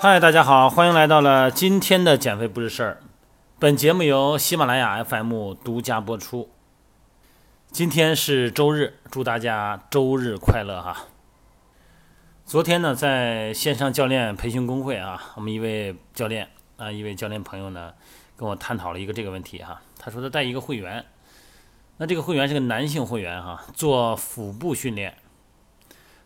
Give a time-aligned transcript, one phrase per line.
[0.00, 3.00] 嗨，大家好，欢迎来到了今天的减肥不是事儿。
[3.58, 6.48] 本节目由喜马拉雅 FM 独家播出。
[7.72, 11.06] 今天是周日，祝大家周日快乐哈。
[12.46, 17.92] 昨天呢，在线上教练培训工会啊，我们一位教练啊，一位教练朋友呢，
[18.36, 19.82] 跟我探讨了一个这个问题哈。
[19.98, 21.04] 他说他带一个会员，
[21.96, 25.16] 那这个会员是个男性会员哈，做腹部训练。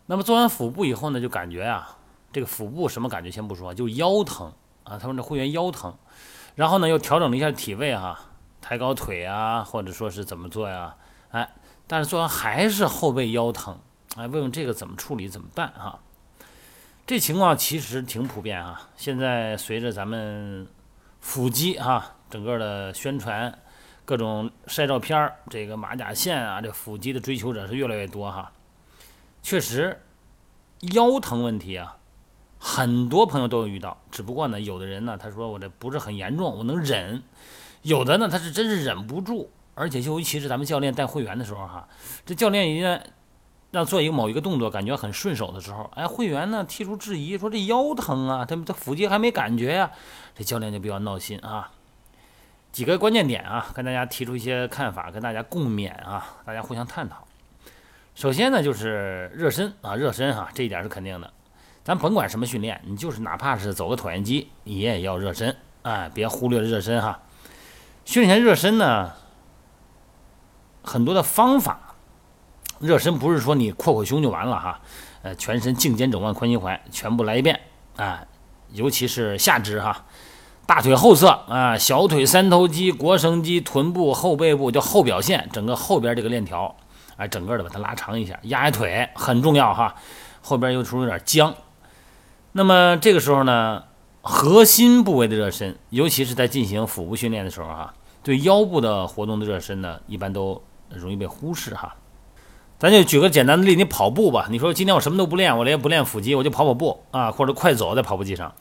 [0.05, 1.97] 那么做完腹部以后呢，就感觉啊。
[2.33, 4.53] 这个腹部什么感觉先不说，就腰疼
[4.85, 4.99] 啊。
[4.99, 5.95] 他说这会员腰疼，
[6.55, 8.19] 然后呢又调整了一下体位哈，
[8.61, 10.97] 抬高腿啊，或者说是怎么做呀？
[11.31, 11.55] 哎，
[11.87, 13.79] 但是做完还是后背腰疼，
[14.17, 15.99] 哎，问问这个怎么处理怎么办哈？
[17.07, 18.89] 这情况其实挺普遍啊。
[18.97, 20.67] 现在随着咱们
[21.21, 23.59] 腹肌哈整个的宣传，
[24.05, 28.53] 各种晒照片儿，这个马甲线啊，这腹肌的追求者是越来越多哈。
[29.43, 30.01] 确实，
[30.93, 31.97] 腰疼问题啊。
[32.65, 37.21] 很多朋友都有遇到，只不过呢，有的人呢，他说我这不是很严重，我能忍；
[37.83, 41.89] 有的呢，他是真是忍不住，而且尤其是咱们教练带会员的时候哈，
[42.25, 43.01] 这教练一旦
[43.73, 49.91] 让做一个某一个动作，感觉很顺手的时候，哎，会员呢提出质疑，说这腰疼啊，他他腹肌还没感觉呀，
[50.37, 51.73] 这教练就比较闹心啊。
[52.71, 57.27] 几个关键点啊，跟大家提出一些看法，跟大家共勉啊，大家互相探讨。
[58.15, 61.33] 首先呢，就是热身啊，热身哈，这一点是肯定的。
[61.85, 67.21] 咱甭管什么训练，你就是哪怕是走个椭圆机，你也要热身，啊，别忽略了热身哈。
[68.05, 69.13] 训练前热身呢，
[70.83, 71.95] 很多的方法。
[72.79, 74.81] 热身不是说你扩扩胸就完了哈，
[75.23, 77.61] 呃，全身颈肩肘腕髋心踝全部来一遍
[77.97, 78.25] 啊，
[78.73, 80.05] 尤其是下肢哈，
[80.67, 86.75] 大腿后侧啊，小腿三头肌、腘绳肌、臀部、后背部叫后表线，整个后边这个链条，
[87.17, 89.95] 哎，整个的把它拉长一下，压压腿很重要哈。
[90.41, 91.55] 后边有时候有点僵。
[92.53, 93.85] 那么这个时候呢，
[94.21, 101.95] 核心部位的热身，尤其是在进行腹部训练的时候哈，对腰部的活动的热身呢，一般都容易被忽视哈。
[102.79, 108.53] 咱就举个简单的例，你跑步吧，你说今天我什么都不练，我连不练腹肌，我就跑跑步啊，或者快走在跑步机上。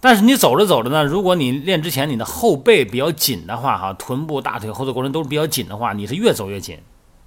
[0.00, 6.78] 但是你走着走着呢，如果你练之前你的后背比较紧的话哈，臀部、大腿、后侧过程都是比较紧的话，你是越走越紧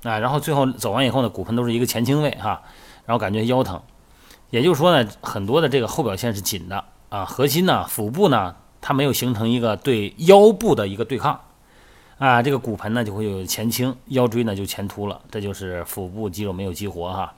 [0.03, 2.61] 啊，然后最后走完以后呢，骨盆都是一个前倾位哈，
[3.05, 3.81] 然后感觉腰疼。
[4.51, 11.39] 也就是说呢，很多的这个后表现是紧的啊，核心呢、腹部呢，它没有形成一个对腰部的一个对抗
[12.19, 17.33] 啊，这个骨盆呢就会有前倾，腰椎呢就前凸了，这就是腹部肌肉没有激活哈，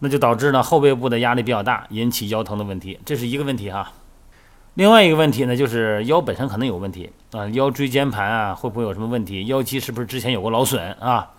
[0.00, 3.92] 那就导致呢后背部的压力比较大，引起腰疼的问题，这是一个问题哈。
[4.74, 9.44] 另外一个问题呢，就是腰本身可能有问题啊，腰椎间盘啊会不会有什么问题？
[9.44, 11.30] 腰肌是不是之前有过劳损啊？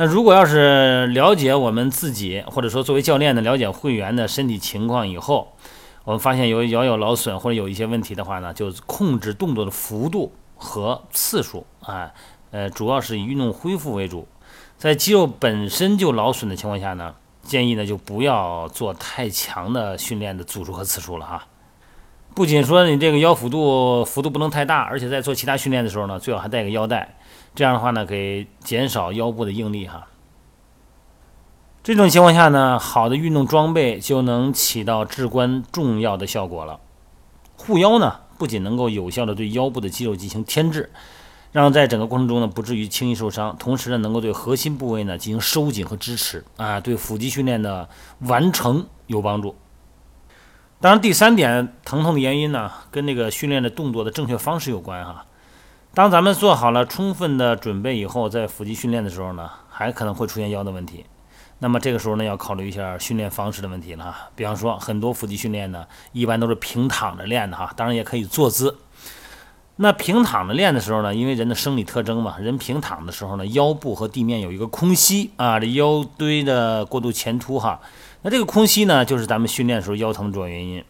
[0.00, 5.52] 那如果要是了解我们自己，或者说作为教练的了解会员的身体情况以后，
[6.04, 12.10] 我们发现有腰有劳损或者有一些问题的话呢，就控制动作的幅度和次数啊，
[12.50, 14.26] 呃，主要是以运动恢复为主。
[14.78, 21.46] 在肌肉本身就劳损的情况下呢，建议呢就不要做太强的训练的组数和次数了哈。
[22.34, 27.16] 不仅说你这个腰幅度幅度不能太大，而且在做其他训练的时候呢，最好还带个腰带。
[27.60, 30.06] 这样的话呢，可以减少腰部的应力哈。
[31.82, 36.80] 这种情况下呢，好的运动装备就能起到至关重要的效果了。
[37.58, 40.90] 护腰呢，不仅能够有效的对腰部的肌肉进行牵制，
[41.52, 49.54] 让在整个过程中呢不至于轻易受伤，同时呢能够对核心部位呢进行收紧和支持啊，对腹肌训练的完成有帮助。
[50.80, 55.26] 当然，第三点疼痛的原因呢，跟那个训练的动作的正确方式有关哈。
[55.92, 61.04] 当咱们做好了充分的准备以后，在腹肌训练的时候呢，还可能会出现腰的问题。
[61.58, 64.30] 那么这个时候呢，要考虑一下训练方式的问题了哈。
[64.36, 68.78] 比方说，很多腹肌训练呢，一般都是平躺着练的哈，当然也可以坐姿。
[69.76, 77.80] 那平躺着练的时候呢，因为人的生理特征嘛，人平躺的时候呢，腰部和地面有一个空隙啊，这腰椎的过度前凸哈。
[78.22, 80.84] 那这个空隙呢，就是咱们训练时候腰疼的主要原因。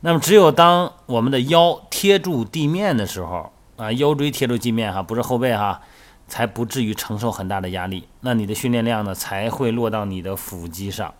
[0.00, 5.80] 那么只有当我们的腰贴住地面的时候，啊，腰椎贴住地面哈，不是后背哈，
[6.26, 8.06] 才不至于承受很大的压力。
[8.20, 11.14] 那你的训练量呢，才会落到你的腹肌上。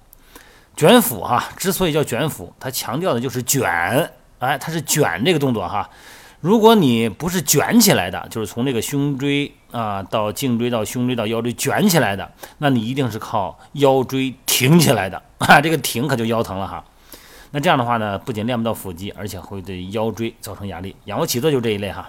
[0.77, 4.11] 卷腹哈，之所以叫卷腹，它强调的就是卷，
[4.41, 5.89] 哎，它是卷这个动作哈。
[6.41, 15.61] 如果你不是卷起来的，就是从这个胸椎啊到颈椎到胸椎到腰椎卷起来的，那你一定是靠腰椎挺起来的 啊。
[15.61, 16.85] 这个挺可就腰疼了哈。
[17.51, 20.95] 那这样的话呢，不仅练不到腹肌，而且会对腰椎造成压力。
[21.07, 22.09] 仰卧起坐就这一类哈。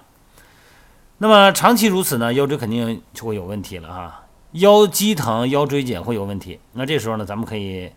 [1.22, 6.58] 那么长期如此呢，腰椎肯定就会有问题了哈，腰肌疼、腰椎紧会有问题。
[6.72, 7.92] 那这时候呢，咱们可以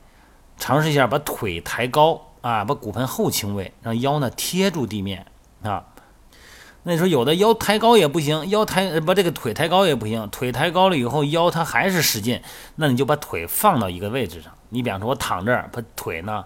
[0.58, 5.25] 尝试一下把腿抬高啊，把骨盆后倾位，让腰呢贴住地面
[5.62, 5.86] 啊。
[6.84, 12.42] 那你说有的腰抬高也不行，腰抬把这个腿抬高也不行，腿抬高了以后腰它还是使劲，
[12.75, 14.52] 那你就把腿放到一个位置上。
[14.68, 16.44] 你比方说我躺这儿，把腿呢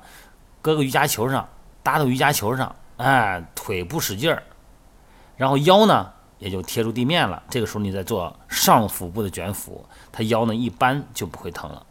[0.62, 1.50] 搁个瑜伽球上，
[1.82, 4.44] 搭到瑜伽球上，哎，腿不使劲儿，
[5.38, 7.42] 然后腰呢也就贴住地面了。
[7.50, 11.86] 这个时候你再做上腹部的卷腹，它腰呢一般就不会疼了。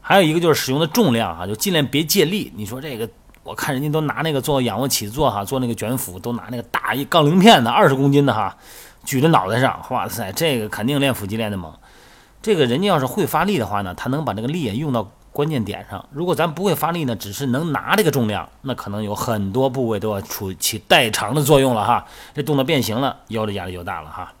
[0.00, 2.52] 还有一个就是使用的重量哈，就尽量别借力。
[2.56, 3.08] 你说这个。
[3.44, 8.56] 我看人家都拿那个做仰卧起坐哈，做那个卷腹都拿那个大一杠铃片的，二十公斤的哈，
[9.04, 11.70] 举在脑袋上，哇塞，这个肯定练腹肌练的猛。
[12.40, 16.08] 这个人家要是会发力的话呢，他能把这个力也用到关键点上。
[16.12, 22.06] 如果咱不会发力呢，只是能拿这个重量，那可能有很多部位都要出起代偿的作用了哈。
[22.32, 24.32] 这动作变形了，腰的压力就大了哈。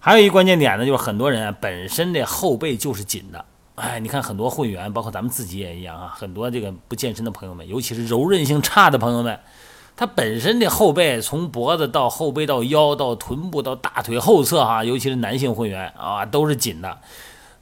[0.00, 3.44] 还有一关键点呢，就是很多人啊本身这后背就是紧的。
[3.76, 6.12] 哎，你看很多会员，包括咱们自己也一样啊。
[6.16, 9.38] 很多这个不健身的朋友们，尤其是柔韧性差的朋友们，
[9.96, 16.98] 他本身的后背从脖子到后背到腰到臀部到大腿后侧哈，尤其是男性会员啊，都是紧的。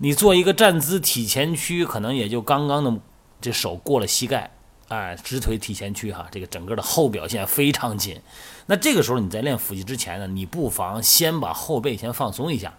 [0.03, 2.93] 你做一个站姿体前屈，可能也就刚刚的
[3.41, 4.51] 这手过了膝盖，
[4.89, 8.21] 哎，直腿体前屈哈，这个整个的后表现非常紧。
[8.67, 12.75] 那这个时候你在练腹肌之前呢，你不妨先把后背先放松一下。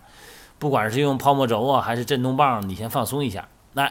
[0.59, 3.47] 不管是用泡沫轴啊，还是震动棒，你先放松一下。
[3.71, 3.89] 那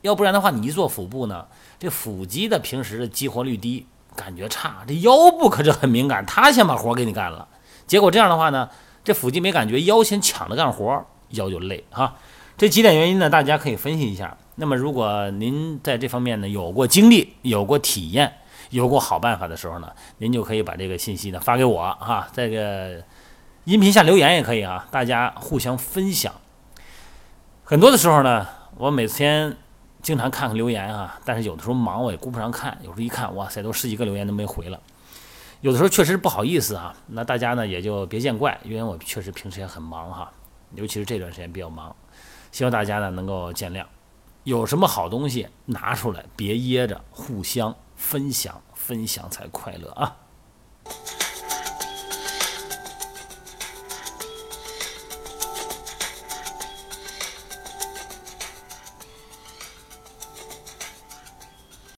[0.00, 1.46] 要不然的话，你一做腹部呢，
[1.78, 3.86] 这腹肌的平时的激活率低，
[4.16, 4.82] 感觉差。
[4.88, 7.46] 这腰部可是很敏感，他先把活给你干了。
[7.86, 8.68] 结果这样的话呢，
[9.04, 12.16] 这腹肌没感觉，腰先抢着干活，腰就累哈。
[12.62, 14.36] 这几点原因呢，大家可以分析一下。
[14.54, 18.32] 那么如果您在这方面呢有过经历、有过体验、
[18.70, 22.28] 有过好办法的时候呢，您就可以把这个信息呢发给我哈。
[22.32, 23.02] 在这个。
[23.64, 26.32] 音频下留言也可以啊，大家互相分享。
[27.64, 29.56] 很多的时候呢，我每天
[30.00, 34.78] 经常看看留言啊，但是有的时候忙我也顾不上看，有时候一看，哇塞，都十几个留言都没回了。
[35.62, 40.30] 有的时候确实不好意思啊，那大家呢也就别见怪，因为我确实平时也很忙哈，
[40.76, 41.94] 尤其是这段时间比较忙，
[42.52, 43.84] 希望大家呢能够见谅。
[44.44, 50.16] 有什么好东西拿出来，别掖着，互相分享，分享才快乐啊。